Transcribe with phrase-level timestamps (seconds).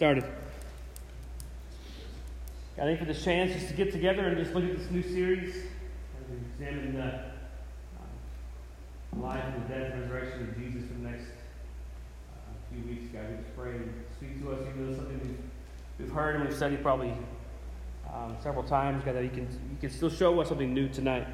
[0.00, 0.24] started.
[2.76, 5.04] Got any for this chance just to get together and just look at this new
[5.04, 5.54] series
[6.28, 6.36] we
[6.66, 7.20] examine the uh,
[9.22, 11.26] life and the death and resurrection of Jesus for the next
[12.32, 13.04] uh, few weeks.
[13.12, 15.38] God, we just pray and speak to us, even though something we've,
[16.00, 17.12] we've heard and we've studied probably
[18.12, 19.04] um, several times.
[19.04, 21.28] God, that you can you can still show us something new tonight,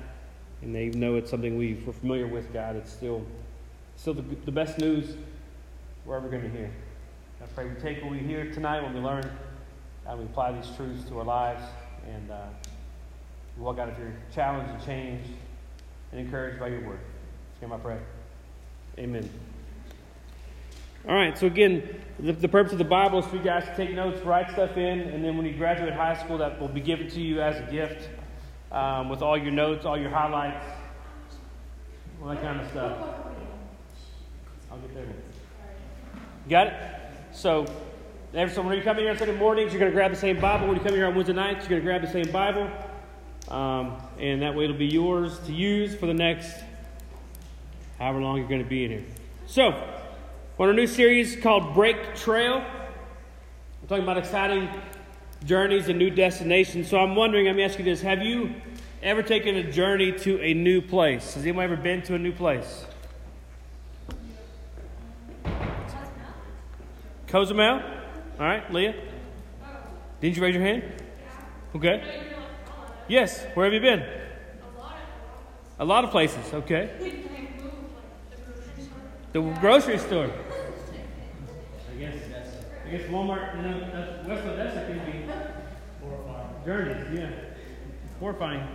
[0.61, 3.25] and even though it's something we, we're familiar with, God, it's still
[3.97, 5.17] still the, the best news
[6.05, 6.71] we're ever going to hear.
[7.43, 9.25] I pray we take what we hear tonight, what we learn,
[10.07, 11.63] and we apply these truths to our lives,
[12.07, 12.45] and uh,
[13.57, 15.31] we walk out of here challenged and changed
[16.13, 17.01] and encouraged by your word.
[17.59, 18.03] Hear my prayer.
[18.99, 19.31] Amen.
[21.09, 23.75] All right, so again, the, the, purpose of the Bible is for you guys to
[23.75, 26.83] take notes, write stuff in, and then when you graduate high school, that will be
[26.83, 28.11] given to you as a gift
[28.71, 30.67] um, with all your notes, all your highlights,
[32.21, 32.99] all that kind of stuff.
[34.71, 35.07] I'll get there.
[36.51, 37.00] Got it?
[37.33, 37.67] So,
[38.35, 40.41] every, so when you come here on Sunday mornings, you're going to grab the same
[40.41, 40.67] Bible.
[40.67, 42.69] When you come here on Wednesday nights, you're going to grab the same Bible.
[43.49, 46.61] Um, and that way it'll be yours to use for the next
[47.99, 49.05] however long you're going to be in here.
[49.47, 49.71] So,
[50.59, 52.57] we're on a new series called Break Trail.
[52.57, 54.69] I'm talking about exciting
[55.45, 56.89] journeys and new destinations.
[56.89, 58.03] So I'm wondering, let me ask you this.
[58.03, 58.55] Have you
[59.03, 61.35] ever taken a journey to a new place?
[61.35, 62.85] Has anyone ever been to a new place?
[67.31, 67.81] Cozumel?
[68.41, 68.95] All right, Leah?
[70.21, 70.83] Didn't you raise your hand?
[71.77, 72.27] Okay.
[73.07, 74.05] Yes, where have you been?
[75.79, 76.91] A lot of places, okay.
[79.33, 80.25] The grocery store.
[81.91, 82.15] I guess,
[82.85, 85.21] I guess Walmart, you know, West Odessa can be
[86.67, 87.31] journeys, yeah.
[88.19, 88.67] Horrifying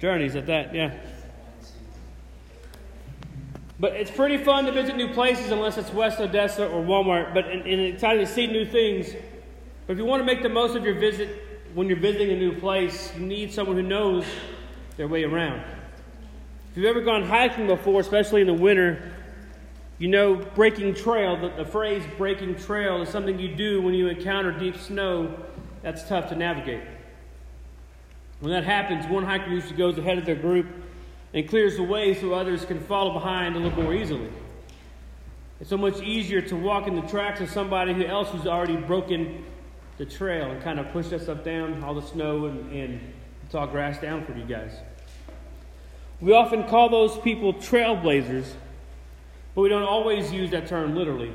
[0.00, 0.94] journeys at that, yeah.
[3.82, 7.34] But it's pretty fun to visit new places unless it's West Odessa or Walmart.
[7.34, 9.12] But and, and exciting to see new things.
[9.88, 11.44] But if you want to make the most of your visit
[11.74, 14.24] when you're visiting a new place, you need someone who knows
[14.96, 15.64] their way around.
[16.70, 19.14] If you've ever gone hiking before, especially in the winter,
[19.98, 24.06] you know breaking trail, the, the phrase breaking trail is something you do when you
[24.06, 25.36] encounter deep snow
[25.82, 26.84] that's tough to navigate.
[28.38, 30.68] When that happens, one hiker usually goes ahead of their group
[31.34, 34.28] and clears the way so others can follow behind a little more easily.
[35.60, 38.76] It's so much easier to walk in the tracks of somebody who else who's already
[38.76, 39.44] broken
[39.96, 43.00] the trail and kind of pushed that stuff down, all the snow and, and
[43.44, 44.72] it's all grass down for you guys.
[46.20, 48.52] We often call those people trailblazers,
[49.54, 51.32] but we don't always use that term literally.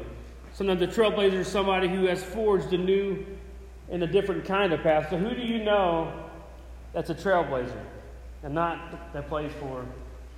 [0.53, 3.25] Sometimes the trailblazer is somebody who has forged a new
[3.89, 5.09] and a different kind of path.
[5.09, 6.11] So, who do you know
[6.93, 7.79] that's a trailblazer?
[8.43, 9.85] And not that plays for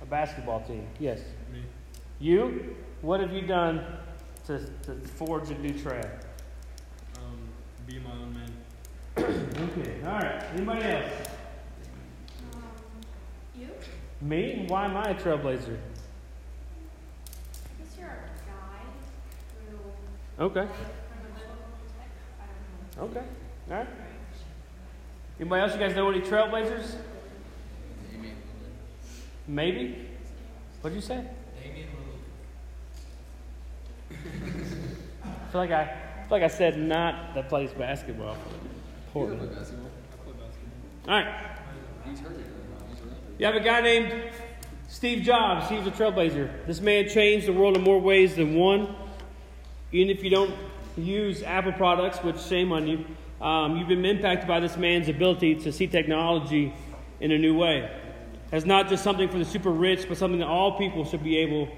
[0.02, 0.86] a basketball team.
[0.98, 1.20] Yes.
[1.52, 1.62] Me.
[2.18, 2.76] You?
[3.02, 3.84] What have you done
[4.46, 6.08] to, to forge a new trail?
[7.16, 7.38] Um,
[7.86, 8.52] be my own man.
[9.16, 10.02] okay.
[10.04, 10.42] All right.
[10.54, 11.12] Anybody else?
[12.54, 12.62] Um,
[13.58, 13.68] you?
[14.20, 14.64] Me?
[14.68, 15.76] Why am I a trailblazer?
[17.76, 18.82] Because you're a guy.
[20.38, 20.60] Okay.
[20.60, 21.56] like, from a little
[21.98, 23.20] tech, I don't know.
[23.20, 23.26] Okay.
[23.70, 23.88] All right.
[25.38, 25.72] Anybody else?
[25.72, 26.96] You guys know any trailblazers?
[29.50, 30.06] Maybe.
[30.80, 31.24] What'd you say?
[31.60, 32.14] Lillard.
[35.24, 38.34] I feel like I, I feel like I said not that plays basketball.
[38.34, 39.12] Lillard.
[39.12, 39.48] Poor You man.
[39.48, 39.90] play basketball?
[40.12, 41.14] I play basketball.
[41.14, 41.46] All right.
[42.04, 42.86] He's hurt right now.
[42.90, 43.16] He's a rapper.
[43.38, 44.22] You have a guy named
[44.88, 45.68] Steve Jobs.
[45.68, 46.66] He was a trailblazer.
[46.66, 48.94] This man changed the world in more ways than one.
[49.90, 50.54] Even if you don't
[50.96, 53.04] use Apple products, which shame on you,
[53.44, 56.72] um, you've been impacted by this man's ability to see technology
[57.18, 57.90] in a new way.
[58.52, 61.38] As not just something for the super rich, but something that all people should be
[61.38, 61.68] able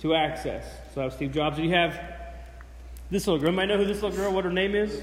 [0.00, 0.64] to access.
[0.94, 1.58] So, that was Steve Jobs.
[1.58, 2.00] And you have
[3.10, 3.48] this little girl.
[3.48, 4.32] Anybody know who this little girl?
[4.32, 5.02] What her name is?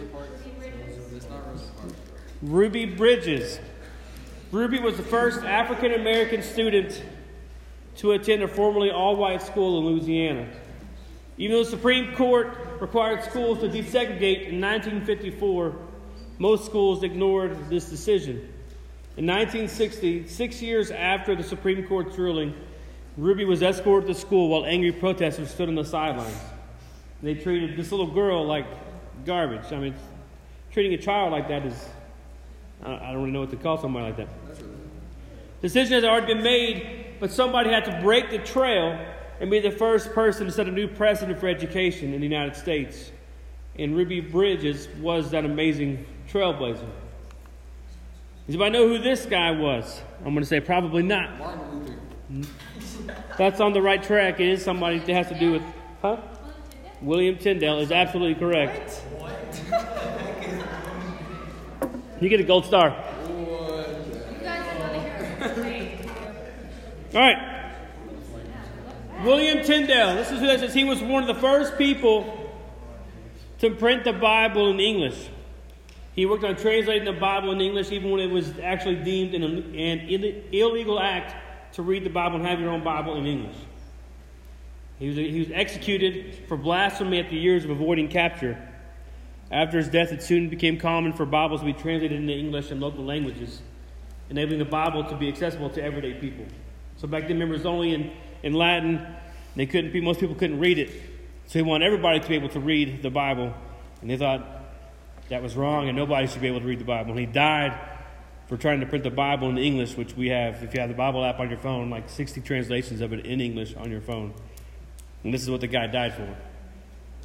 [2.41, 3.59] Ruby Bridges.
[4.51, 7.01] Ruby was the first African American student
[7.97, 10.47] to attend a formerly all white school in Louisiana.
[11.37, 15.75] Even though the Supreme Court required schools to desegregate in 1954,
[16.37, 18.53] most schools ignored this decision.
[19.17, 22.53] In 1960, six years after the Supreme Court's ruling,
[23.15, 26.37] Ruby was escorted to school while angry protesters stood on the sidelines.
[27.23, 28.65] They treated this little girl like
[29.25, 29.71] garbage.
[29.71, 29.95] I mean,
[30.73, 31.87] treating a child like that is,
[32.83, 34.27] I don't really know what to call somebody like that.
[35.61, 38.99] Decision has already been made, but somebody had to break the trail
[39.39, 42.57] and be the first person to set a new precedent for education in the United
[42.57, 43.11] States.
[43.79, 46.89] And Ruby Bridges was that amazing trailblazer.
[48.45, 50.01] Does anybody know who this guy was?
[50.19, 51.37] I'm going to say probably not.
[51.39, 51.97] Martin
[52.29, 52.51] Luther.
[53.37, 54.39] That's on the right track.
[54.39, 55.63] It is somebody that has to do with,
[56.01, 56.17] huh?
[57.01, 58.91] William Tyndale is absolutely correct.
[59.17, 59.61] What?
[62.21, 62.95] You get a gold star.
[63.27, 63.35] You
[64.41, 65.99] guys are really here.
[67.13, 67.73] All right.
[69.25, 70.15] William Tyndale.
[70.15, 70.73] This is who that says.
[70.73, 72.53] He was one of the first people
[73.59, 75.29] to print the Bible in English.
[76.15, 79.43] He worked on translating the Bible in English, even when it was actually deemed an,
[79.43, 81.35] an illegal act
[81.73, 83.57] to read the Bible and have your own Bible in English.
[84.97, 88.57] He was, he was executed for blasphemy after years of avoiding capture.
[89.51, 92.79] After his death, it soon became common for Bibles to be translated into English and
[92.79, 93.61] local languages,
[94.29, 96.45] enabling the Bible to be accessible to everyday people.
[96.95, 99.05] So back then, remember, it only in, in Latin.
[99.57, 100.91] They couldn't, be most people couldn't read it.
[101.47, 103.53] So he wanted everybody to be able to read the Bible.
[104.01, 104.54] And they thought
[105.29, 107.11] that was wrong and nobody should be able to read the Bible.
[107.11, 107.79] And he died
[108.47, 110.95] for trying to print the Bible in English, which we have, if you have the
[110.95, 114.33] Bible app on your phone, like 60 translations of it in English on your phone.
[115.23, 116.35] And this is what the guy died for.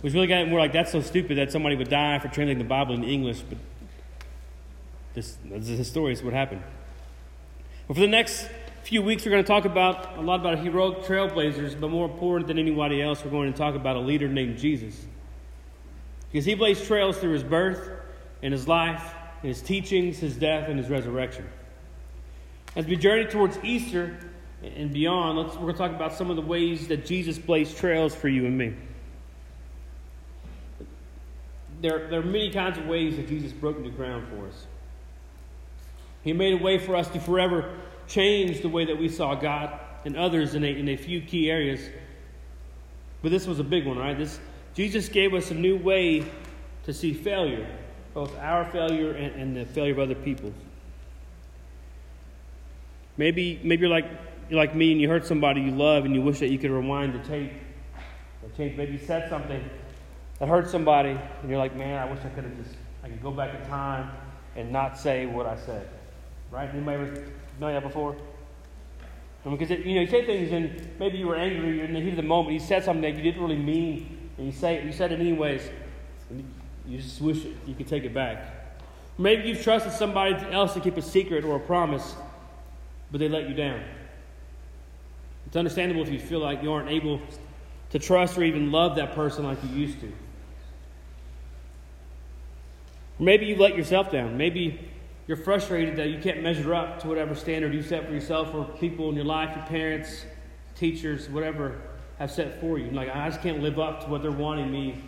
[0.01, 2.65] Which really got more like, that's so stupid that somebody would die for translating the
[2.65, 3.59] Bible in English, but
[5.13, 6.63] this, this is it's what happened.
[7.87, 8.49] Well, for the next
[8.85, 12.49] few weeks, we're going to talk about a lot about heroic trailblazers, but more important
[12.49, 15.05] than anybody else, we're going to talk about a leader named Jesus.
[16.31, 17.91] Because he blazed trails through his birth
[18.43, 21.49] and his life, and his teachings, his death, and his resurrection.
[22.77, 24.17] As we journey towards Easter
[24.63, 27.77] and beyond, let's, we're going to talk about some of the ways that Jesus blazed
[27.77, 28.75] trails for you and me.
[31.81, 34.67] There, there are many kinds of ways that Jesus broke new ground for us.
[36.23, 37.75] He made a way for us to forever
[38.07, 41.51] change the way that we saw God and others in a, in a few key
[41.51, 41.81] areas.
[43.23, 44.17] But this was a big one, right?
[44.17, 44.39] This,
[44.81, 46.25] Jesus gave us a new way
[46.85, 47.69] to see failure,
[48.15, 50.55] both our failure and, and the failure of other people.
[53.19, 54.07] Maybe, maybe you're like,
[54.49, 56.71] you're like me and you hurt somebody you love and you wish that you could
[56.71, 57.53] rewind the tape
[58.43, 58.75] or change.
[58.79, 59.63] Maybe you said something
[60.39, 62.75] that hurt somebody and you're like, man, I wish I could have just,
[63.05, 64.11] I could go back in time
[64.57, 65.91] and not say what I said.
[66.51, 66.71] Right?
[66.71, 67.25] Anybody ever
[67.61, 68.17] know that before?
[69.45, 72.13] Because it, you know, you say things and maybe you were angry in the heat
[72.13, 72.55] of the moment.
[72.55, 75.69] You said something that you didn't really mean, and you say you said it anyways.
[76.87, 78.79] You just wish you could take it back.
[79.19, 82.15] Maybe you've trusted somebody else to keep a secret or a promise,
[83.13, 83.83] but they let you down.
[85.47, 87.21] It's understandable if you feel like you aren't able
[87.91, 90.11] to trust or even love that person like you used to.
[93.19, 94.39] Maybe you let yourself down.
[94.39, 94.89] Maybe
[95.27, 98.65] you're frustrated that you can't measure up to whatever standard you set for yourself or
[98.79, 100.25] people in your life, your parents,
[100.77, 101.83] teachers, whatever,
[102.21, 102.91] have set for you.
[102.91, 105.03] Like, I just can't live up to what they're wanting me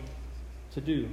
[0.72, 1.08] to do.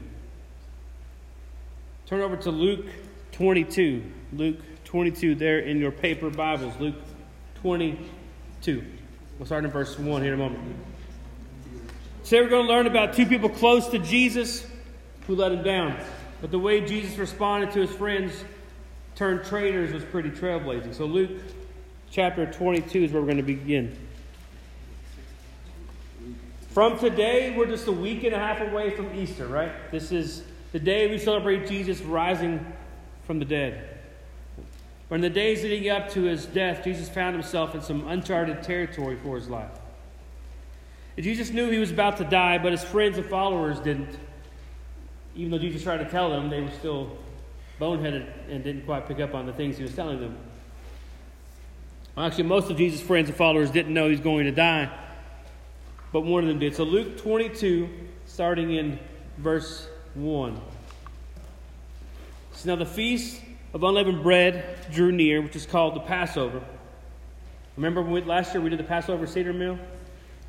[2.08, 2.86] Turn over to Luke
[3.34, 4.02] 22.
[4.32, 6.74] Luke 22, there in your paper Bibles.
[6.80, 6.96] Luke
[7.62, 8.84] 22.
[9.38, 10.76] We'll start in verse 1 here in a moment.
[12.24, 14.66] Today we're going to learn about two people close to Jesus
[15.28, 16.00] who let him down.
[16.40, 18.46] But the way Jesus responded to his friends
[19.16, 20.96] turned traitors was pretty trailblazing.
[20.96, 21.42] So, Luke
[22.10, 24.09] chapter 22 is where we're going to begin.
[26.80, 29.92] From today, we're just a week and a half away from Easter, right?
[29.92, 32.66] This is the day we celebrate Jesus rising
[33.28, 33.98] from the dead.
[35.10, 38.64] But in the days leading up to his death, Jesus found himself in some uncharted
[38.64, 39.78] territory for his life.
[41.18, 44.18] And Jesus knew he was about to die, but his friends and followers didn't.
[45.36, 47.18] Even though Jesus tried to tell them, they were still
[47.78, 50.38] boneheaded and didn't quite pick up on the things he was telling them.
[52.16, 54.90] Well, actually, most of Jesus' friends and followers didn't know he was going to die,
[56.12, 56.76] but one of them did.
[56.76, 57.90] So, Luke 22,
[58.26, 59.00] starting in
[59.38, 60.60] verse 1.
[62.54, 63.42] So now the feast
[63.74, 66.62] of unleavened bread drew near, which is called the Passover.
[67.78, 69.80] Remember we, last year we did the Passover Seder meal?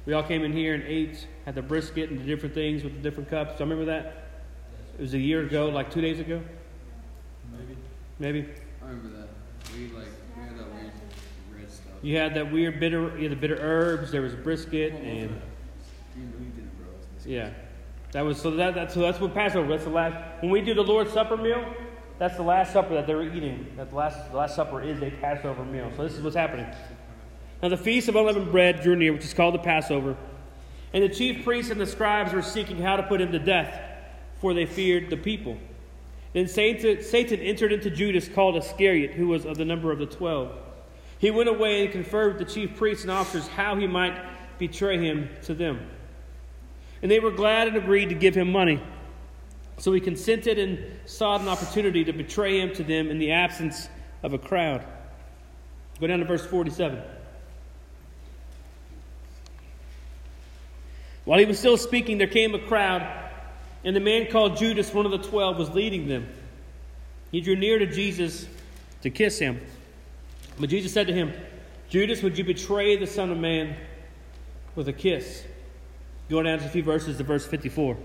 [0.07, 2.95] We all came in here and ate, had the brisket and the different things with
[2.95, 3.53] the different cups.
[3.57, 4.25] Do you remember that?
[4.99, 6.43] It was a year ago, like two days ago?
[7.53, 7.77] Maybe.
[8.19, 8.49] Maybe?
[8.83, 9.29] I remember that.
[9.77, 10.91] We like we had that weird
[11.55, 11.87] red stuff.
[12.03, 16.23] You had that weird bitter, you had the bitter herbs, there was brisket, and You,
[16.23, 16.23] you
[16.55, 16.89] did it, bro.
[16.89, 17.51] It's- yeah.
[18.13, 20.75] That was, so, that, that, so that's what Passover, that's the last, when we do
[20.75, 21.65] the Lord's Supper meal,
[22.19, 23.67] that's the last supper that they're eating.
[23.79, 25.91] That the last, the last supper is a Passover meal.
[25.97, 26.67] So this is what's happening.
[27.63, 30.17] Now the feast of unleavened bread drew near, which is called the Passover.
[30.93, 33.81] And the chief priests and the scribes were seeking how to put him to death,
[34.39, 35.57] for they feared the people.
[36.35, 40.05] Then Satan, Satan entered into Judas, called Iscariot, who was of the number of the
[40.05, 40.53] twelve.
[41.21, 44.19] He went away and conferred with the chief priests and officers how he might
[44.59, 45.87] betray him to them.
[47.03, 48.83] And they were glad and agreed to give him money.
[49.77, 53.89] So he consented and sought an opportunity to betray him to them in the absence
[54.23, 54.83] of a crowd.
[56.01, 57.03] Go down to verse 47.
[61.27, 63.07] While he was still speaking, there came a crowd,
[63.85, 66.27] and the man called Judas, one of the twelve, was leading them.
[67.31, 68.47] He drew near to Jesus
[69.03, 69.61] to kiss him.
[70.61, 71.33] But Jesus said to him,
[71.89, 73.75] Judas, would you betray the Son of Man
[74.77, 75.43] with a kiss?
[76.29, 77.97] Go down just a few verses to verse 54.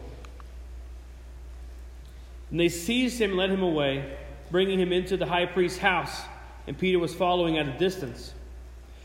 [2.49, 4.17] And they seized him and led him away,
[4.49, 6.21] bringing him into the high priest's house,
[6.65, 8.33] and Peter was following at a distance.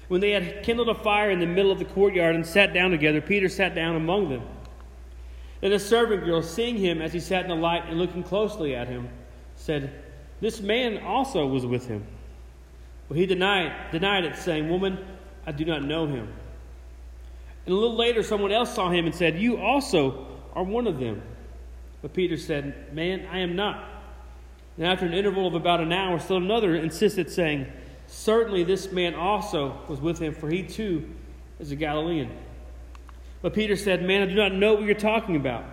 [0.07, 2.93] When they had kindled a fire in the middle of the courtyard and sat down
[2.93, 4.43] together, Peter sat down among them.
[5.61, 8.75] Then a servant girl, seeing him as he sat in the light and looking closely
[8.75, 9.09] at him,
[9.57, 10.03] said,
[10.41, 12.07] This man also was with him.
[13.11, 14.97] But he denied, denied it, saying, Woman,
[15.45, 16.29] I do not know him.
[17.67, 21.01] And a little later, someone else saw him and said, You also are one of
[21.01, 21.21] them.
[22.03, 23.85] But Peter said, Man, I am not.
[24.77, 27.67] And after an interval of about an hour, still another insisted, saying,
[28.07, 31.11] Certainly this man also was with him, for he too
[31.59, 32.31] is a Galilean.
[33.43, 35.65] But Peter said, Man, I do not know what you're talking about.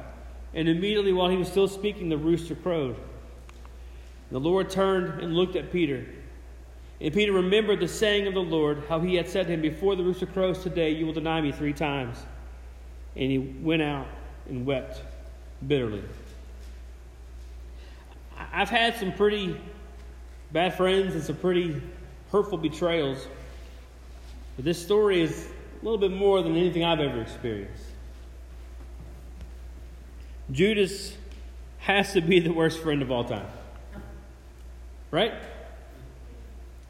[0.55, 2.95] And immediately while he was still speaking, the rooster crowed.
[2.95, 6.07] And the Lord turned and looked at Peter.
[6.99, 9.95] And Peter remembered the saying of the Lord, how he had said to him, Before
[9.95, 12.17] the rooster crows today, you will deny me three times.
[13.15, 14.07] And he went out
[14.47, 15.01] and wept
[15.67, 16.03] bitterly.
[18.51, 19.59] I've had some pretty
[20.51, 21.81] bad friends and some pretty
[22.31, 23.27] hurtful betrayals.
[24.55, 25.49] But this story is
[25.81, 27.83] a little bit more than anything I've ever experienced.
[30.51, 31.15] Judas
[31.79, 33.47] has to be the worst friend of all time.
[35.11, 35.33] Right?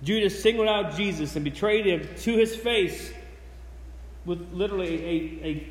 [0.03, 3.11] Judas singled out Jesus and betrayed him to his face
[4.25, 5.67] with literally a, a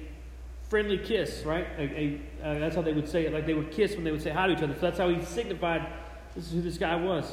[0.68, 1.66] friendly kiss, right?
[1.78, 3.33] A, a, uh, that's how they would say it.
[3.33, 4.75] Like they would kiss when they would say hi to each other.
[4.75, 5.87] So that's how he signified
[6.35, 7.33] this is who this guy was.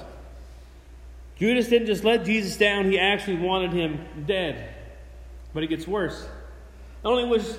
[1.37, 4.75] Judas didn't just let Jesus down, he actually wanted him dead.
[5.53, 6.27] But it gets worse.
[7.03, 7.57] Not only was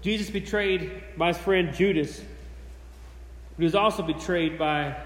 [0.00, 4.96] Jesus betrayed by his friend Judas, but he was also betrayed by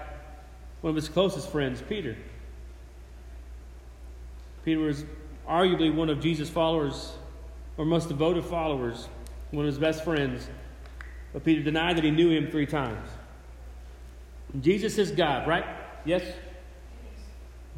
[0.81, 2.15] one of his closest friends, Peter.
[4.63, 5.05] Peter was
[5.47, 7.13] arguably one of Jesus' followers,
[7.77, 9.07] or most devoted followers,
[9.51, 10.47] one of his best friends.
[11.33, 13.09] But Peter denied that he knew him three times.
[14.59, 15.65] Jesus is God, right?
[16.05, 16.23] Yes?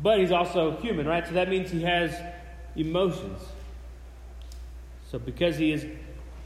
[0.02, 1.26] But he's also human, right?
[1.26, 2.16] So that means he has
[2.76, 3.42] emotions.
[5.12, 5.86] So because he is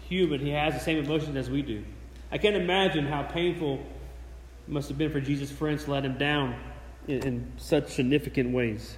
[0.09, 1.83] human, he has the same emotions as we do.
[2.31, 6.17] I can't imagine how painful it must have been for Jesus' friends to let him
[6.17, 6.59] down
[7.07, 8.97] in, in such significant ways.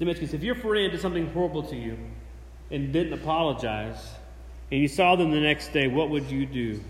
[0.00, 1.98] If your friend did something horrible to you
[2.70, 4.14] and didn't apologize,
[4.72, 6.80] and you saw them the next day, what would you do?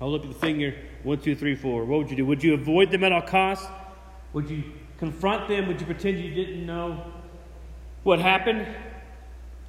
[0.00, 0.74] Hold up your finger.
[1.02, 1.84] One, two, three, four.
[1.84, 2.26] What would you do?
[2.26, 3.66] Would you avoid them at all costs?
[4.34, 4.64] Would you
[4.98, 5.66] confront them?
[5.68, 7.04] Would you pretend you didn't know
[8.02, 8.66] what happened?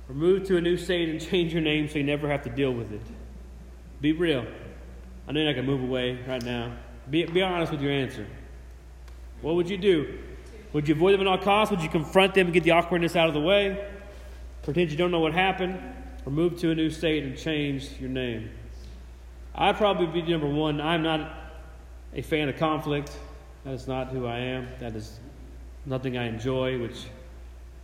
[0.09, 2.49] Or move to a new state and change your name so you never have to
[2.49, 3.01] deal with it?
[4.01, 4.45] Be real.
[5.27, 6.75] I know you're not going to move away right now.
[7.09, 8.27] Be, be honest with your answer.
[9.41, 10.19] What would you do?
[10.75, 11.71] Would you avoid them at all costs?
[11.71, 13.81] Would you confront them and get the awkwardness out of the way?
[14.61, 15.79] Pretend you don't know what happened?
[16.25, 18.49] Or move to a new state and change your name?
[19.55, 20.81] I'd probably be number one.
[20.81, 21.31] I'm not
[22.13, 23.17] a fan of conflict.
[23.63, 24.67] That is not who I am.
[24.79, 25.17] That is
[25.85, 27.05] nothing I enjoy, which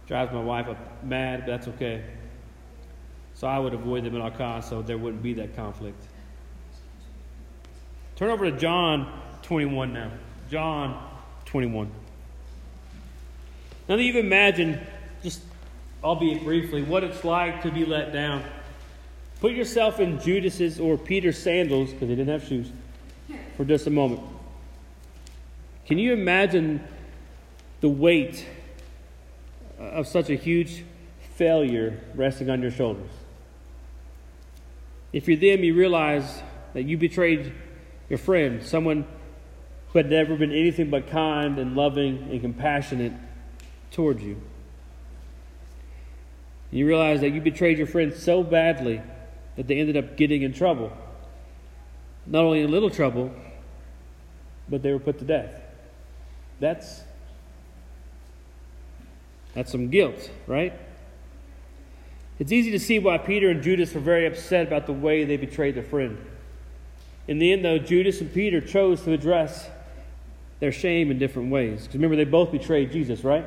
[0.05, 2.03] drives my wife up mad, but that's okay.
[3.35, 6.03] So I would avoid them at all costs so there wouldn't be that conflict.
[8.17, 10.11] Turn over to John 21 now.
[10.49, 11.09] John
[11.45, 11.89] 21.
[13.91, 14.79] Now, that you've imagined,
[15.21, 15.41] just
[16.01, 18.41] albeit briefly, what it's like to be let down.
[19.41, 22.71] Put yourself in Judas's or Peter's sandals, because they didn't have shoes,
[23.57, 24.21] for just a moment.
[25.85, 26.81] Can you imagine
[27.81, 28.45] the weight
[29.77, 30.85] uh, of such a huge
[31.35, 33.11] failure resting on your shoulders?
[35.11, 36.41] If you're them, you realize
[36.75, 37.51] that you betrayed
[38.07, 39.05] your friend, someone
[39.89, 43.11] who had never been anything but kind and loving and compassionate
[43.91, 44.41] towards you.
[46.71, 49.01] You realize that you betrayed your friend so badly
[49.57, 50.91] that they ended up getting in trouble.
[52.25, 53.33] Not only in little trouble,
[54.69, 55.53] but they were put to death.
[56.59, 57.01] That's
[59.53, 60.73] that's some guilt, right?
[62.39, 65.35] It's easy to see why Peter and Judas were very upset about the way they
[65.35, 66.17] betrayed their friend.
[67.27, 69.69] In the end, though, Judas and Peter chose to address
[70.59, 71.81] their shame in different ways.
[71.81, 73.45] Because remember, they both betrayed Jesus, right?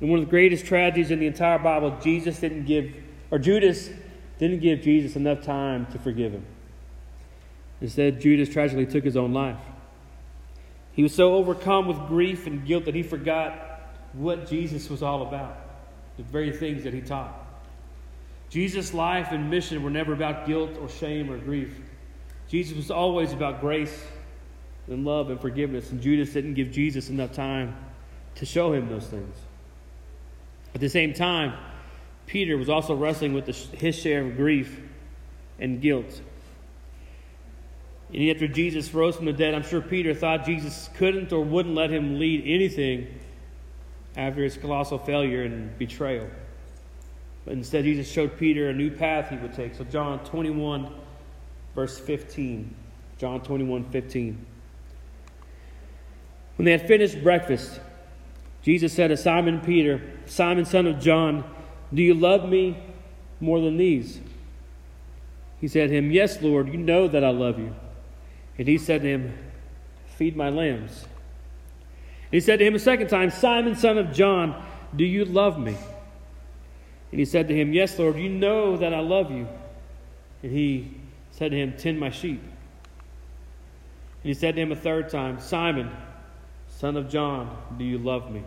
[0.00, 2.94] And one of the greatest tragedies in the entire Bible, Jesus didn't give,
[3.30, 3.90] or Judas
[4.38, 6.44] didn't give Jesus enough time to forgive him.
[7.80, 9.58] Instead, Judas tragically took his own life.
[10.92, 13.80] He was so overcome with grief and guilt that he forgot
[14.12, 15.56] what Jesus was all about,
[16.16, 17.34] the very things that he taught.
[18.50, 21.78] Jesus' life and mission were never about guilt or shame or grief.
[22.48, 24.04] Jesus was always about grace
[24.88, 27.76] and love and forgiveness, and Judas didn't give Jesus enough time
[28.36, 29.36] to show him those things.
[30.78, 31.54] At the same time,
[32.26, 34.80] Peter was also wrestling with the, his share of grief
[35.58, 36.20] and guilt.
[38.14, 41.74] And after Jesus rose from the dead, I'm sure Peter thought Jesus couldn't or wouldn't
[41.74, 43.12] let him lead anything
[44.16, 46.30] after his colossal failure and betrayal.
[47.44, 49.74] But instead, Jesus showed Peter a new path he would take.
[49.74, 50.94] So, John 21,
[51.74, 52.72] verse 15.
[53.18, 54.46] John 21, 15.
[56.54, 57.80] When they had finished breakfast,
[58.68, 61.42] Jesus said to Simon Peter, Simon, son of John,
[61.94, 62.76] do you love me
[63.40, 64.20] more than these?
[65.58, 67.74] He said to him, Yes, Lord, you know that I love you.
[68.58, 69.38] And he said to him,
[70.16, 71.04] Feed my lambs.
[72.24, 74.62] And he said to him a second time, Simon, son of John,
[74.94, 75.74] do you love me?
[77.10, 79.48] And he said to him, Yes, Lord, you know that I love you.
[80.42, 80.94] And he
[81.30, 82.42] said to him, Tend my sheep.
[82.42, 85.90] And he said to him a third time, Simon,
[86.66, 88.44] son of John, do you love me?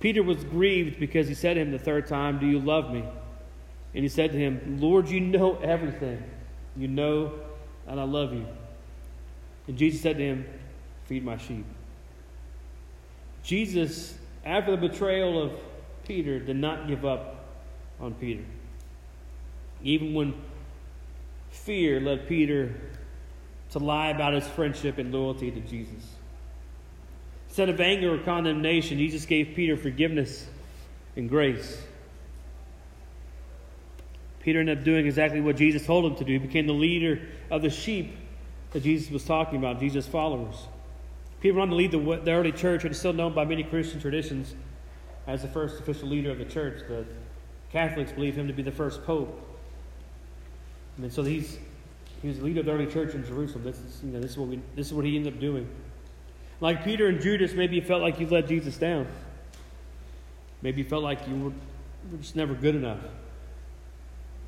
[0.00, 3.04] Peter was grieved because he said to him the third time, Do you love me?
[3.94, 6.22] And he said to him, Lord, you know everything.
[6.76, 7.32] You know
[7.86, 8.46] and I love you.
[9.66, 10.46] And Jesus said to him,
[11.06, 11.64] Feed my sheep.
[13.42, 15.52] Jesus, after the betrayal of
[16.06, 17.46] Peter, did not give up
[18.00, 18.44] on Peter.
[19.82, 20.34] Even when
[21.50, 22.74] fear led Peter
[23.70, 26.14] to lie about his friendship and loyalty to Jesus.
[27.50, 30.46] Instead of anger or condemnation, Jesus gave Peter forgiveness
[31.16, 31.82] and grace.
[34.38, 36.34] Peter ended up doing exactly what Jesus told him to do.
[36.34, 38.16] He became the leader of the sheep
[38.70, 40.68] that Jesus was talking about, Jesus' followers.
[41.40, 43.64] Peter went on to lead the, the early church and is still known by many
[43.64, 44.54] Christian traditions
[45.26, 46.82] as the first official leader of the church.
[46.86, 47.04] The
[47.72, 49.44] Catholics believe him to be the first pope.
[50.98, 51.58] And so he's
[52.22, 53.64] he was the leader of the early church in Jerusalem.
[53.64, 55.68] This is, you know, this is what we, this is what he ended up doing.
[56.60, 59.06] Like Peter and Judas, maybe you felt like you let Jesus down.
[60.62, 61.50] Maybe you felt like you were,
[62.10, 62.98] were just never good enough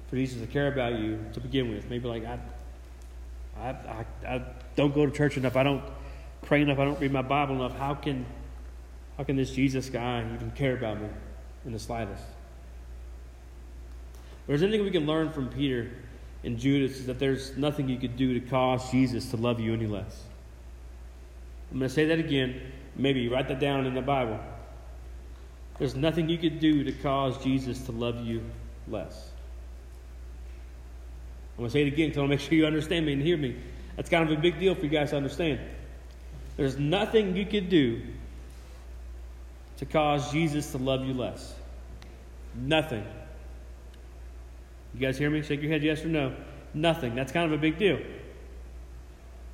[0.08, 1.88] for Jesus to care about you to begin with.
[1.88, 2.38] Maybe like I,
[3.58, 4.42] I, I, I
[4.76, 5.56] don't go to church enough.
[5.56, 5.82] I don't
[6.42, 6.78] pray enough.
[6.78, 7.78] I don't read my Bible enough.
[7.78, 8.26] How can,
[9.16, 11.08] how can this Jesus guy even care about me
[11.64, 12.22] in the slightest?
[14.42, 15.90] If there's anything we can learn from Peter
[16.44, 19.72] and Judas is that there's nothing you could do to cause Jesus to love you
[19.72, 20.24] any less.
[21.72, 22.60] I'm going to say that again.
[22.96, 24.38] Maybe write that down in the Bible.
[25.78, 28.44] There's nothing you could do to cause Jesus to love you
[28.86, 29.30] less.
[31.56, 33.22] I'm going to say it again I want to make sure you understand me and
[33.22, 33.56] hear me.
[33.96, 35.60] That's kind of a big deal for you guys to understand.
[36.56, 38.02] There's nothing you could do
[39.78, 41.54] to cause Jesus to love you less.
[42.54, 43.04] Nothing.
[44.94, 45.42] You guys hear me?
[45.42, 46.34] Shake your head yes or no.
[46.74, 47.14] Nothing.
[47.14, 47.98] That's kind of a big deal.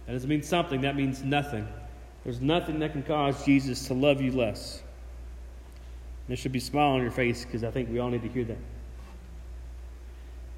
[0.06, 1.68] That doesn't mean something, that means nothing.
[2.24, 4.82] There's nothing that can cause Jesus to love you less.
[6.26, 8.28] There should be a smile on your face because I think we all need to
[8.28, 8.58] hear that.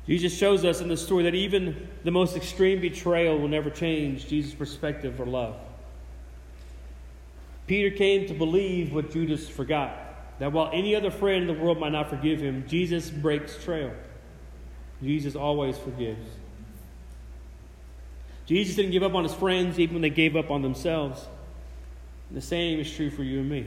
[0.07, 4.27] Jesus shows us in the story that even the most extreme betrayal will never change
[4.27, 5.57] Jesus' perspective for love.
[7.69, 9.97] Peter came to believe what Judas forgot
[10.41, 13.93] that while any other friend in the world might not forgive him, Jesus breaks trail.
[15.03, 16.27] Jesus always forgives.
[18.47, 21.29] Jesus didn't give up on his friends even when they gave up on themselves.
[22.33, 23.67] The same is true for you and me.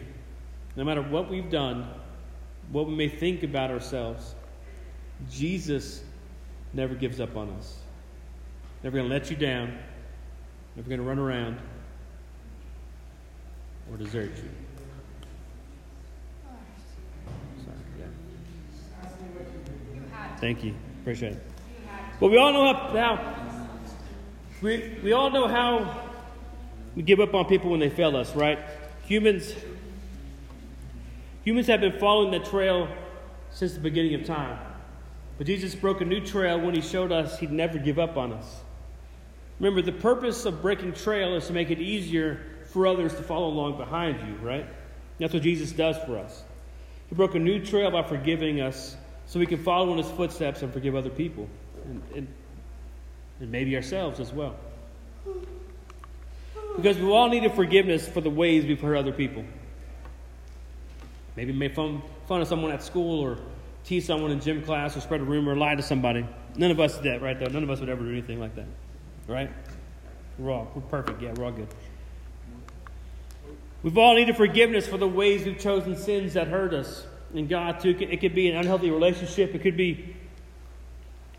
[0.76, 1.88] No matter what we've done,
[2.72, 4.36] what we may think about ourselves,
[5.30, 6.04] Jesus
[6.74, 7.78] never gives up on us.
[8.84, 9.78] Never going to let you down.
[10.76, 11.60] Never going to run around
[13.92, 14.50] or desert you.
[17.64, 18.06] Sorry, yeah.
[20.40, 20.74] Thank you.
[21.02, 21.44] Appreciate it.
[22.20, 23.70] Well, we all know how, how
[24.62, 26.13] we, we all know how
[26.96, 28.60] we give up on people when they fail us, right?
[29.06, 29.54] Humans
[31.44, 32.88] humans have been following that trail
[33.52, 34.58] since the beginning of time.
[35.38, 38.34] But Jesus broke a new trail when he showed us he'd never give up on
[38.34, 38.62] us.
[39.60, 43.48] Remember, the purpose of breaking trail is to make it easier for others to follow
[43.48, 44.66] along behind you, right?
[45.20, 46.44] That's what Jesus does for us.
[47.10, 50.62] He broke a new trail by forgiving us so we can follow in his footsteps
[50.64, 51.48] and forgive other people
[51.86, 52.28] and, and,
[53.40, 54.56] and maybe ourselves as well.
[56.76, 59.44] Because we all needed forgiveness for the ways we've hurt other people.
[61.36, 63.38] Maybe made fun, fun of someone at school or
[63.84, 66.26] tease someone in gym class or spread a rumor or lie to somebody.
[66.56, 67.40] None of us did that, right?
[67.40, 68.68] Though none of us would ever do anything like that,
[69.28, 69.50] right?
[70.38, 71.22] We're all we're perfect.
[71.22, 71.68] Yeah, we're all good.
[73.82, 77.06] We've all needed forgiveness for the ways we've chosen sins that hurt us.
[77.34, 79.54] And God, too, it could be an unhealthy relationship.
[79.56, 80.16] It could be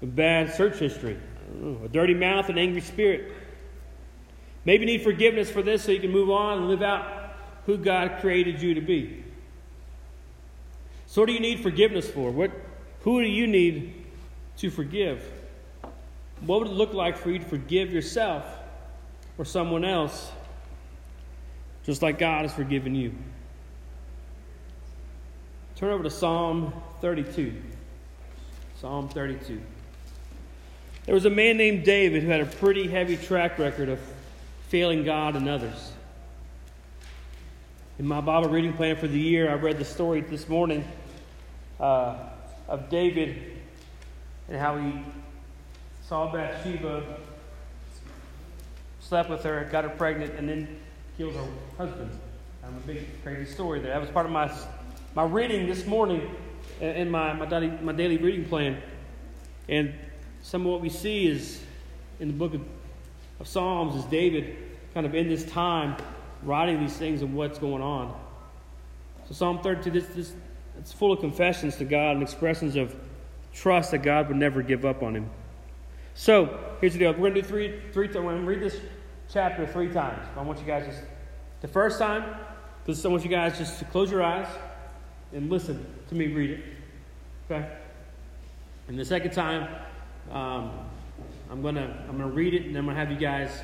[0.02, 1.18] a bad search history,
[1.84, 3.32] a dirty mouth, an angry spirit.
[4.64, 7.34] Maybe need forgiveness for this so you can move on and live out
[7.66, 9.24] who God created you to be.
[11.06, 12.30] So, what do you need forgiveness for?
[12.30, 12.50] What,
[13.02, 14.04] who do you need
[14.58, 15.22] to forgive?
[16.40, 18.44] What would it look like for you to forgive yourself
[19.38, 20.30] or someone else,
[21.84, 23.14] just like God has forgiven you?
[25.76, 27.54] Turn over to Psalm 32.
[28.80, 29.60] Psalm 32.
[31.06, 34.00] There was a man named David who had a pretty heavy track record of
[34.68, 35.92] failing God and others.
[37.98, 40.84] In my Bible reading plan for the year, I read the story this morning
[41.78, 42.16] uh,
[42.68, 43.60] of David
[44.48, 44.92] and how he
[46.08, 47.02] saw Bathsheba,
[49.00, 50.80] slept with her, got her pregnant, and then
[51.16, 51.46] killed her
[51.78, 52.10] husband.
[52.64, 53.92] I'm a big crazy story there.
[53.92, 54.50] That was part of my
[55.14, 56.34] my reading this morning
[56.80, 58.82] in my my daily, my daily reading plan,
[59.68, 59.94] and
[60.42, 61.62] some of what we see is
[62.18, 62.62] in the book of,
[63.44, 64.56] of Psalms is David
[64.94, 65.96] kind of in this time
[66.42, 68.18] writing these things and what's going on.
[69.28, 70.32] So Psalm 32, this, this
[70.78, 72.96] it's full of confessions to God and expressions of
[73.52, 75.30] trust that God would never give up on him.
[76.14, 77.12] So here's the deal.
[77.12, 78.06] We're going to do three, three.
[78.06, 78.16] times.
[78.16, 78.80] I'm going to read this
[79.30, 80.26] chapter three times.
[80.36, 81.02] I want you guys just
[81.60, 82.24] the first time,
[82.82, 84.48] because I want you guys just to close your eyes
[85.34, 86.64] and listen to me read it.
[87.50, 87.68] Okay.
[88.88, 89.68] And the second time,
[90.30, 90.70] um,
[91.50, 93.62] I'm gonna I'm gonna read it, and I'm gonna have you guys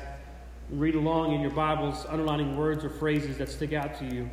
[0.69, 4.29] read along in your Bibles, underlining words or phrases that stick out to you.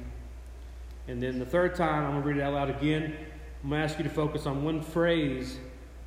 [1.09, 3.17] And then the third time, I'm gonna read it out loud again.
[3.65, 5.59] I'm gonna ask you to focus on one phrase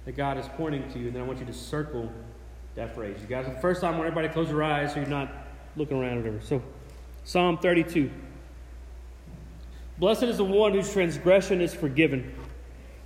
[0.06, 2.12] that God is pointing to you, and then I want you to circle
[2.76, 3.18] that phrase.
[3.22, 5.32] You guys, the first time, I want everybody to close your eyes so you're not
[5.76, 6.42] looking around or whatever.
[6.42, 6.62] So,
[7.24, 8.10] Psalm 32.
[9.98, 12.34] Blessed is the one whose transgression is forgiven,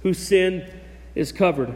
[0.03, 0.69] whose sin
[1.13, 1.75] is covered.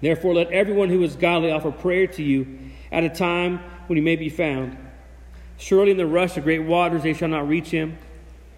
[0.00, 2.58] Therefore, let everyone who is godly offer prayer to you
[2.92, 4.76] at a time when he may be found.
[5.58, 7.96] Surely in the rush of great waters they shall not reach him.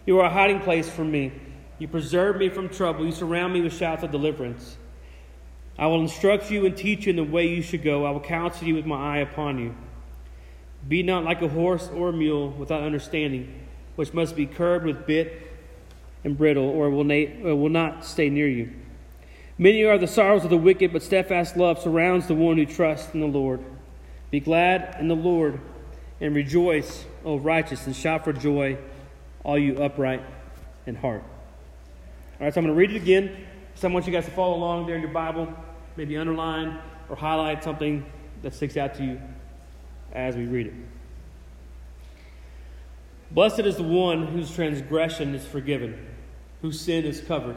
[0.04, 1.32] You are a hiding place for me.
[1.78, 3.06] You preserve me from trouble.
[3.06, 4.76] You surround me with shouts of deliverance.
[5.78, 8.04] I will instruct you and teach you in the way you should go.
[8.04, 9.76] I will counsel you with my eye upon you.
[10.88, 15.06] Be not like a horse or a mule without understanding, which must be curbed with
[15.06, 15.42] bit
[16.24, 18.72] and bridle, or will, na- or will not stay near you.
[19.60, 23.12] Many are the sorrows of the wicked, but steadfast love surrounds the one who trusts
[23.12, 23.60] in the Lord.
[24.30, 25.60] Be glad in the Lord
[26.20, 28.78] and rejoice, O righteous, and shout for joy,
[29.42, 30.22] all you upright
[30.86, 31.24] in heart.
[32.38, 33.36] All right, so I'm going to read it again.
[33.74, 35.52] So I want you guys to follow along there in your Bible,
[35.96, 38.06] maybe underline or highlight something
[38.42, 39.20] that sticks out to you
[40.12, 40.74] as we read it.
[43.32, 46.06] Blessed is the one whose transgression is forgiven,
[46.62, 47.56] whose sin is covered.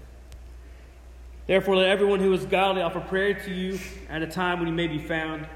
[1.47, 4.73] Therefore, let everyone who is godly offer prayer to you at a time when he
[4.73, 5.47] may be found.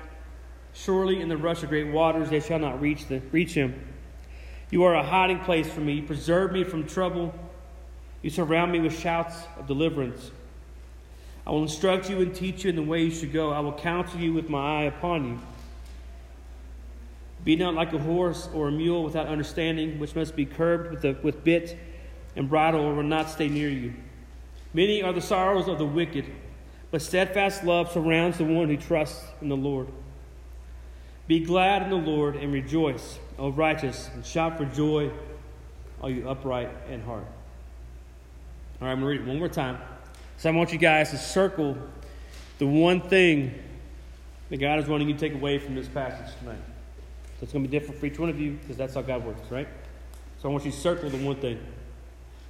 [0.74, 3.74] Surely in the rush of great waters they shall not reach, the, reach him.
[4.72, 5.94] You are a hiding place for me.
[5.94, 7.34] You preserve me from trouble.
[8.22, 10.32] You surround me with shouts of deliverance.
[11.48, 13.52] I will instruct you and teach you in the way you should go.
[13.52, 15.40] I will counsel you with my eye upon you.
[17.44, 21.06] Be not like a horse or a mule without understanding, which must be curbed with,
[21.06, 21.78] a, with bit
[22.36, 23.94] and bridle, or will not stay near you.
[24.76, 26.26] Many are the sorrows of the wicked,
[26.92, 29.88] but steadfast love surrounds the one who trusts in the Lord.
[31.28, 35.10] Be glad in the Lord and rejoice, O righteous, and shout for joy,
[36.02, 37.24] all you upright in heart.
[38.82, 39.78] All right, I'm going to read it one more time.
[40.36, 41.78] So I want you guys to circle
[42.58, 43.56] the one thing
[44.50, 46.60] that God is wanting you to take away from this passage tonight.
[47.40, 49.24] So it's going to be different for each one of you because that's how God
[49.24, 49.70] works, right?
[50.42, 51.66] So I want you to circle the one thing.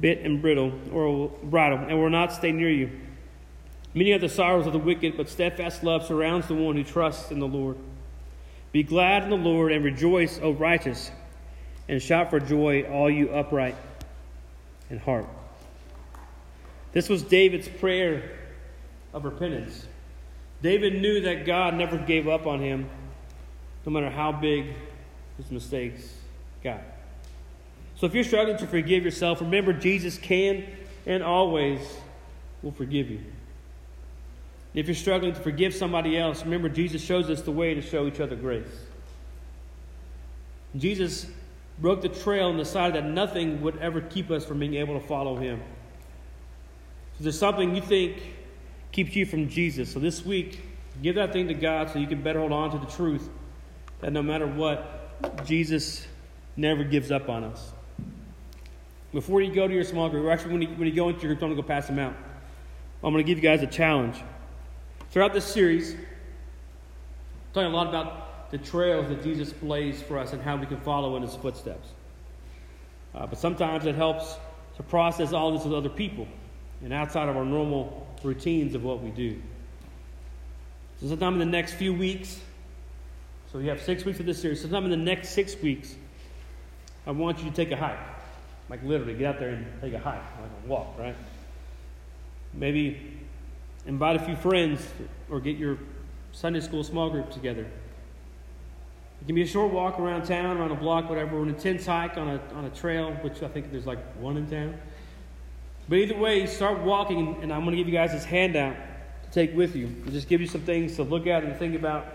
[0.00, 2.90] bit and brittle or bridle, and will not stay near you.
[3.94, 7.30] Many are the sorrows of the wicked, but steadfast love surrounds the one who trusts
[7.30, 7.76] in the Lord.
[8.70, 11.10] Be glad in the Lord and rejoice, O righteous,
[11.88, 13.76] and shout for joy, all you upright
[14.90, 15.26] in heart.
[16.92, 18.38] This was David's prayer
[19.12, 19.86] of repentance.
[20.62, 22.88] David knew that God never gave up on him,
[23.86, 24.74] no matter how big
[25.38, 26.14] his mistakes
[26.62, 26.82] got.
[27.98, 30.64] So if you're struggling to forgive yourself, remember Jesus can
[31.04, 31.80] and always
[32.62, 33.20] will forgive you.
[34.72, 38.06] If you're struggling to forgive somebody else, remember Jesus shows us the way to show
[38.06, 38.68] each other grace.
[40.76, 41.26] Jesus
[41.80, 45.04] broke the trail and decided that nothing would ever keep us from being able to
[45.04, 45.60] follow him.
[47.16, 48.22] So there's something you think
[48.92, 49.92] keeps you from Jesus.
[49.92, 50.60] So this week,
[51.02, 53.28] give that thing to God so you can better hold on to the truth
[54.00, 56.06] that no matter what, Jesus
[56.56, 57.72] never gives up on us.
[59.12, 61.22] Before you go to your small group, or actually when you, when you go into
[61.22, 62.14] your group, don't go pass them out.
[63.02, 64.16] I'm going to give you guys a challenge.
[65.10, 66.00] Throughout this series, I'm
[67.54, 70.80] talking a lot about the trails that Jesus blazed for us and how we can
[70.80, 71.88] follow in his footsteps.
[73.14, 74.36] Uh, but sometimes it helps
[74.76, 76.26] to process all this with other people
[76.82, 79.40] and outside of our normal routines of what we do.
[81.00, 82.40] So, sometime in the next few weeks,
[83.52, 85.94] so we have six weeks of this series, sometime in the next six weeks,
[87.06, 87.98] I want you to take a hike.
[88.68, 91.16] Like literally, get out there and take a hike, like a walk, right?
[92.52, 93.18] Maybe
[93.86, 94.86] invite a few friends
[95.30, 95.78] or get your
[96.32, 97.66] Sunday school small group together.
[99.20, 101.86] It can be a short walk around town, around a block, whatever, or an intense
[101.86, 104.78] hike on a, on a trail, which I think there's like one in town.
[105.88, 108.76] But either way, start walking, and I'm going to give you guys this handout
[109.24, 109.92] to take with you.
[110.04, 112.06] I'll just give you some things to look at and think about,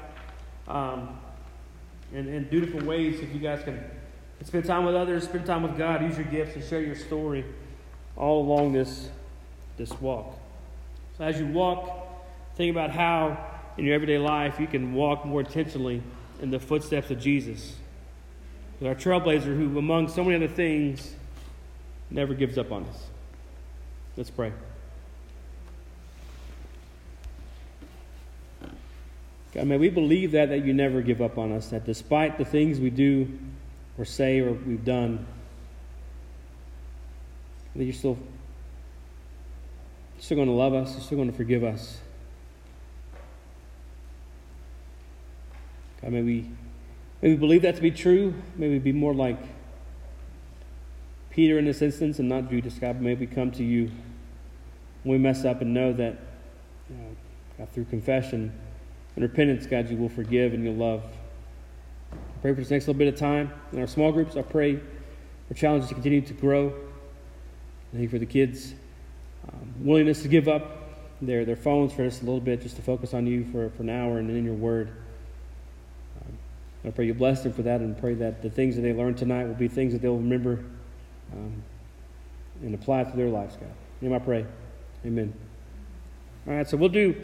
[0.68, 1.18] um,
[2.13, 3.84] and, and do different ways if you guys can
[4.41, 7.46] spend time with others, spend time with God, use your gifts, and share your story
[8.15, 9.10] all along this,
[9.78, 10.38] this walk.
[11.17, 11.89] So as you walk,
[12.56, 13.38] think about how
[13.78, 16.02] in your everyday life you can walk more intentionally
[16.41, 17.76] in the footsteps of Jesus.
[18.84, 21.15] Our trailblazer, who, among so many other things,
[22.10, 23.08] never gives up on us.
[24.17, 24.52] Let's pray.
[29.54, 32.43] God, may we believe that, that you never give up on us, that despite the
[32.43, 33.39] things we do
[33.98, 35.26] or say or we've done,
[37.76, 38.18] that you're still,
[40.20, 42.00] still going to love us, you're still going to forgive us.
[46.02, 46.50] God, may we,
[47.22, 48.34] may we believe that to be true.
[48.56, 49.38] May we be more like
[51.30, 53.90] Peter in this instance and not Judas, God, may we come to you
[55.04, 56.20] when we mess up and know that
[56.90, 57.16] you know,
[57.58, 58.54] God, through confession
[59.16, 61.04] and repentance, God, you will forgive and you'll love.
[62.44, 64.36] Pray for this next little bit of time in our small groups.
[64.36, 64.78] I pray
[65.48, 66.74] for challenges to continue to grow.
[67.94, 68.74] Thank you for the kids'
[69.48, 70.90] um, willingness to give up
[71.22, 73.84] their, their phones for just a little bit, just to focus on you for, for
[73.84, 74.90] an hour and in your word.
[76.20, 76.38] Um,
[76.84, 79.18] I pray you bless them for that and pray that the things that they learned
[79.18, 80.66] tonight will be things that they'll remember
[81.32, 81.64] um,
[82.62, 83.72] and apply to their lives, God.
[84.02, 84.46] In I pray.
[85.06, 85.34] Amen.
[86.46, 87.16] All right, so we'll do